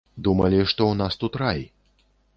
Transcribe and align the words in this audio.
Думалі, 0.27 0.61
што 0.71 0.81
ў 0.87 0.93
нас 1.03 1.19
тут 1.25 1.33
рай. 1.43 1.61